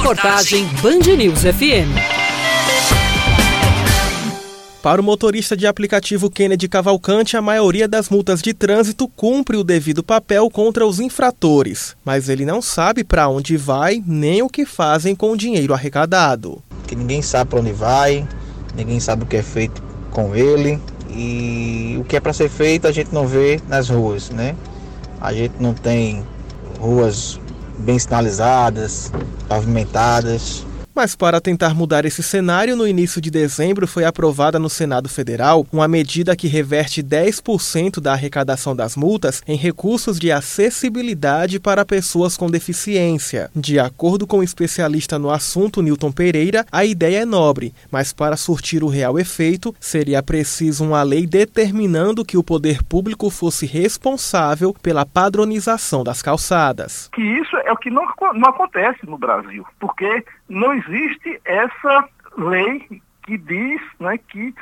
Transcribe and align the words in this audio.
Reportagem 0.00 0.64
Band 0.82 1.14
News 1.14 1.40
FM. 1.42 1.92
Para 4.82 4.98
o 4.98 5.04
motorista 5.04 5.54
de 5.54 5.66
aplicativo 5.66 6.30
Kennedy 6.30 6.68
Cavalcante, 6.68 7.36
a 7.36 7.42
maioria 7.42 7.86
das 7.86 8.08
multas 8.08 8.40
de 8.40 8.54
trânsito 8.54 9.06
cumpre 9.06 9.58
o 9.58 9.62
devido 9.62 10.02
papel 10.02 10.48
contra 10.48 10.86
os 10.86 11.00
infratores, 11.00 11.94
mas 12.02 12.30
ele 12.30 12.46
não 12.46 12.62
sabe 12.62 13.04
para 13.04 13.28
onde 13.28 13.58
vai 13.58 14.02
nem 14.06 14.40
o 14.40 14.48
que 14.48 14.64
fazem 14.64 15.14
com 15.14 15.32
o 15.32 15.36
dinheiro 15.36 15.74
arrecadado. 15.74 16.62
Que 16.86 16.96
ninguém 16.96 17.20
sabe 17.20 17.50
para 17.50 17.60
onde 17.60 17.72
vai, 17.72 18.26
ninguém 18.74 18.98
sabe 19.00 19.24
o 19.24 19.26
que 19.26 19.36
é 19.36 19.42
feito 19.42 19.82
com 20.10 20.34
ele 20.34 20.80
e 21.10 21.98
o 22.00 22.04
que 22.04 22.16
é 22.16 22.20
para 22.20 22.32
ser 22.32 22.48
feito 22.48 22.88
a 22.88 22.92
gente 22.92 23.12
não 23.12 23.26
vê 23.26 23.60
nas 23.68 23.90
ruas, 23.90 24.30
né? 24.30 24.56
A 25.20 25.34
gente 25.34 25.56
não 25.60 25.74
tem 25.74 26.24
ruas 26.80 27.38
bem 27.80 27.98
sinalizadas, 27.98 29.12
pavimentadas, 29.48 30.64
mas 31.00 31.16
para 31.16 31.40
tentar 31.40 31.74
mudar 31.74 32.04
esse 32.04 32.22
cenário, 32.22 32.76
no 32.76 32.86
início 32.86 33.22
de 33.22 33.30
dezembro 33.30 33.86
foi 33.86 34.04
aprovada 34.04 34.58
no 34.58 34.68
Senado 34.68 35.08
Federal 35.08 35.66
uma 35.72 35.88
medida 35.88 36.36
que 36.36 36.46
reverte 36.46 37.02
10% 37.02 38.00
da 38.00 38.12
arrecadação 38.12 38.76
das 38.76 38.96
multas 38.96 39.42
em 39.48 39.56
recursos 39.56 40.18
de 40.18 40.30
acessibilidade 40.30 41.58
para 41.58 41.86
pessoas 41.86 42.36
com 42.36 42.50
deficiência. 42.50 43.50
De 43.56 43.78
acordo 43.78 44.26
com 44.26 44.40
o 44.40 44.42
especialista 44.42 45.18
no 45.18 45.30
assunto, 45.30 45.80
Newton 45.80 46.12
Pereira, 46.12 46.66
a 46.70 46.84
ideia 46.84 47.22
é 47.22 47.24
nobre, 47.24 47.72
mas 47.90 48.12
para 48.12 48.36
surtir 48.36 48.84
o 48.84 48.88
real 48.88 49.18
efeito, 49.18 49.74
seria 49.80 50.22
preciso 50.22 50.84
uma 50.84 51.02
lei 51.02 51.26
determinando 51.26 52.26
que 52.26 52.36
o 52.36 52.44
poder 52.44 52.82
público 52.82 53.30
fosse 53.30 53.64
responsável 53.64 54.76
pela 54.82 55.06
padronização 55.06 56.04
das 56.04 56.20
calçadas. 56.20 57.08
Que 57.14 57.22
isso 57.22 57.56
é 57.56 57.72
o 57.72 57.76
que 57.78 57.88
não, 57.88 58.04
não 58.34 58.50
acontece 58.50 59.06
no 59.06 59.16
Brasil, 59.16 59.64
porque 59.78 60.22
não 60.46 60.74
existe 60.74 60.89
essa 61.44 62.08
lei 62.36 63.02
que 63.22 63.38
diz 63.38 63.80
né, 63.98 64.18
que 64.18 64.54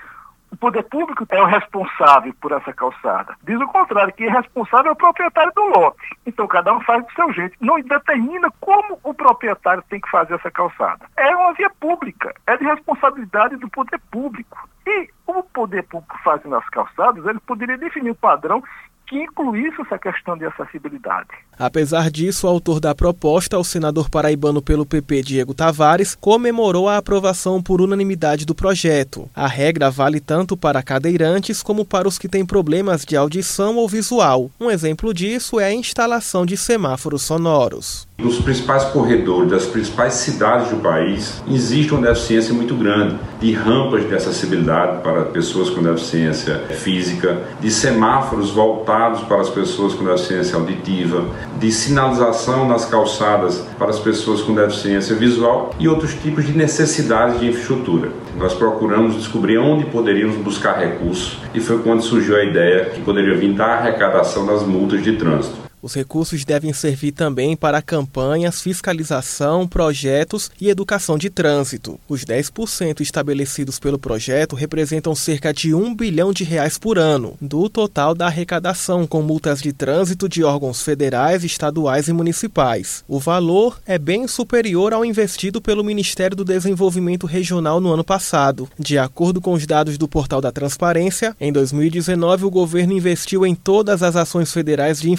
o 0.51 0.57
poder 0.57 0.83
público 0.85 1.27
é 1.29 1.43
o 1.43 1.47
responsável 1.47 2.35
por 2.41 2.53
essa 2.53 2.73
calçada. 2.73 3.35
Diz 3.43 3.61
o 3.61 3.67
contrário, 3.67 4.13
que 4.15 4.25
é 4.25 4.31
responsável 4.31 4.91
é 4.91 4.93
o 4.93 4.97
proprietário 4.97 5.53
do 5.55 5.63
lote. 5.79 6.17
Então 6.27 6.47
cada 6.47 6.73
um 6.73 6.81
faz 6.81 7.05
do 7.05 7.13
seu 7.13 7.33
jeito. 7.33 7.57
Não 7.61 7.81
determina 7.81 8.51
como 8.61 8.99
o 9.03 9.13
proprietário 9.13 9.85
tem 9.89 10.01
que 10.01 10.11
fazer 10.11 10.35
essa 10.35 10.51
calçada. 10.51 11.07
É 11.17 11.37
uma 11.37 11.53
via 11.53 11.71
pública, 11.71 12.35
é 12.47 12.57
de 12.57 12.65
responsabilidade 12.65 13.57
do 13.57 13.69
poder 13.69 14.01
público. 14.11 14.69
E 14.87 15.11
o 15.27 15.43
poder 15.43 15.83
público 15.83 16.17
fazendo 16.25 16.57
as 16.57 16.69
calçadas, 16.71 17.25
ele 17.27 17.41
poderia 17.41 17.77
definir 17.77 18.11
o 18.11 18.15
padrão 18.15 18.63
que 19.09 19.17
incluísse 19.17 19.81
essa 19.81 19.99
questão 19.99 20.37
de 20.37 20.45
acessibilidade. 20.45 21.29
Apesar 21.59 22.11
disso, 22.11 22.47
o 22.47 22.51
autor 22.51 22.79
da 22.79 22.95
proposta, 22.95 23.59
o 23.59 23.65
senador 23.65 24.11
paraibano 24.11 24.61
pelo 24.61 24.85
PP 24.85 25.23
Diego 25.23 25.55
Tavares, 25.55 26.15
comemorou 26.15 26.89
a 26.89 26.99
aprovação 26.99 27.63
por 27.63 27.81
unanimidade 27.81 28.45
do 28.45 28.55
projeto. 28.55 29.29
A 29.35 29.49
regra 29.49 29.91
vale 29.91 30.21
tanto 30.21 30.57
para 30.57 30.83
cadeirantes 30.83 31.63
como 31.63 31.85
para 31.85 32.07
os 32.07 32.19
que 32.19 32.29
têm 32.29 32.45
problemas 32.45 33.05
de 33.05 33.17
audição 33.17 33.77
ou 33.77 33.89
visual. 33.89 34.51
Um 34.61 34.71
exemplo 34.71 35.13
disso 35.15 35.59
é 35.59 35.65
a 35.65 35.75
instalação 35.75 36.45
de 36.45 36.57
semáforos 36.57 37.23
sonoros. 37.23 38.07
Nos 38.19 38.41
principais 38.41 38.85
corredores 38.87 39.51
das 39.51 39.67
principais 39.67 40.15
cidades 40.15 40.71
do 40.71 40.79
país, 40.79 41.41
existe 41.49 41.95
uma 41.95 42.09
deficiência 42.09 42.53
muito 42.53 42.75
grande 42.75 43.17
de 43.41 43.53
rampas 43.53 44.09
de 44.09 44.15
acessibilidade 44.15 45.03
para 45.03 45.27
pessoas 45.27 45.71
com 45.71 45.81
deficiência 45.81 46.59
física, 46.69 47.45
de 47.61 47.71
semáforos 47.71 48.51
voltados 48.51 48.98
para 48.99 49.41
as 49.41 49.49
pessoas 49.49 49.95
com 49.95 50.05
deficiência 50.05 50.57
auditiva, 50.57 51.25
de 51.59 51.71
sinalização 51.71 52.69
nas 52.69 52.85
calçadas 52.85 53.65
para 53.79 53.91
as 53.91 53.99
pessoas 53.99 54.43
com 54.43 54.55
deficiência 54.55 55.15
visual 55.15 55.71
e 55.79 55.89
outros 55.89 56.15
tipos 56.15 56.45
de 56.45 56.53
necessidades 56.53 57.39
de 57.39 57.49
infraestrutura. 57.49 58.11
Nós 58.37 58.55
procuramos 58.55 59.15
descobrir 59.15 59.59
onde 59.59 59.85
poderíamos 59.87 60.37
buscar 60.37 60.79
recursos 60.79 61.39
e 61.55 61.61
foi 61.61 61.79
quando 61.79 62.03
surgiu 62.03 62.37
a 62.37 62.45
ideia 62.45 62.87
que 62.87 63.01
poderia 63.01 63.37
vir 63.37 63.53
da 63.53 63.67
arrecadação 63.67 64.45
das 64.45 64.63
multas 64.63 65.03
de 65.03 65.13
trânsito. 65.13 65.68
Os 65.81 65.95
recursos 65.95 66.45
devem 66.45 66.73
servir 66.73 67.13
também 67.13 67.57
para 67.57 67.81
campanhas, 67.81 68.61
fiscalização, 68.61 69.67
projetos 69.67 70.51
e 70.61 70.69
educação 70.69 71.17
de 71.17 71.31
trânsito. 71.31 71.99
Os 72.09 72.25
10% 72.25 73.01
estabelecidos 73.01 73.79
pelo 73.79 73.99
projeto 73.99 74.57
representam 74.57 75.15
cerca 75.15 75.53
de 75.53 75.75
1 75.75 75.95
bilhão 75.95 76.33
de 76.33 76.45
reais 76.45 76.79
por 76.79 76.99
ano, 76.99 77.37
do 77.41 77.69
total 77.69 78.15
da 78.15 78.27
arrecadação 78.27 79.07
com 79.07 79.23
multas 79.23 79.63
de 79.63 79.73
trânsito 79.73 80.29
de 80.29 80.43
órgãos 80.43 80.83
federais, 80.83 81.45
estaduais 81.45 82.09
e 82.09 82.13
municipais. 82.13 83.05
O 83.07 83.19
valor 83.19 83.81
é 83.87 83.99
bem 83.99 84.27
superior 84.27 84.93
ao 84.93 85.05
investido 85.05 85.61
pelo 85.61 85.85
Ministério 85.85 86.37
do 86.37 86.45
Desenvolvimento 86.45 87.27
Regional 87.27 87.81
no 87.81 87.93
ano 87.93 88.05
passado. 88.05 88.69
De 88.79 88.99
acordo 88.99 89.41
com 89.41 89.53
os 89.53 89.67
dados 89.67 89.97
do 89.97 90.09
Portal 90.09 90.41
da 90.41 90.51
Transparência, 90.51 91.37
em 91.41 91.53
2019 91.53 92.45
o 92.45 92.51
governo 92.51 92.93
investiu 92.93 93.47
em 93.47 93.55
todas 93.55 94.03
as 94.03 94.17
ações 94.17 94.53
federais 94.53 95.01
de 95.01 95.11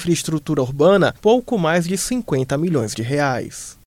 infraestrutura 0.49 0.61
urbana 0.61 1.13
pouco 1.21 1.57
mais 1.57 1.85
de 1.87 1.97
50 1.97 2.57
milhões 2.57 2.95
de 2.95 3.01
reais. 3.01 3.77